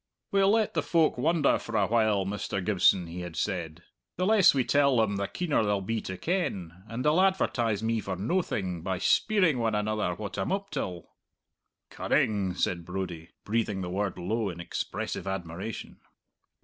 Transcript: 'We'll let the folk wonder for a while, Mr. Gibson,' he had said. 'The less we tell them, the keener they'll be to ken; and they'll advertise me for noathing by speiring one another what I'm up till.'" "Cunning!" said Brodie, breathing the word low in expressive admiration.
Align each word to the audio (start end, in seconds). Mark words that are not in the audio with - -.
'We'll 0.31 0.49
let 0.49 0.73
the 0.73 0.81
folk 0.81 1.15
wonder 1.15 1.59
for 1.59 1.77
a 1.77 1.85
while, 1.85 2.25
Mr. 2.25 2.65
Gibson,' 2.65 3.05
he 3.05 3.19
had 3.19 3.35
said. 3.35 3.83
'The 4.17 4.25
less 4.25 4.51
we 4.51 4.63
tell 4.63 4.97
them, 4.97 5.17
the 5.17 5.27
keener 5.27 5.63
they'll 5.63 5.79
be 5.79 6.01
to 6.01 6.17
ken; 6.17 6.83
and 6.87 7.05
they'll 7.05 7.21
advertise 7.21 7.83
me 7.83 7.99
for 7.99 8.15
noathing 8.15 8.81
by 8.81 8.97
speiring 8.97 9.59
one 9.59 9.75
another 9.75 10.15
what 10.15 10.39
I'm 10.39 10.51
up 10.51 10.71
till.'" 10.71 11.07
"Cunning!" 11.91 12.55
said 12.55 12.83
Brodie, 12.83 13.29
breathing 13.45 13.81
the 13.81 13.91
word 13.91 14.17
low 14.17 14.49
in 14.49 14.59
expressive 14.59 15.27
admiration. 15.27 15.99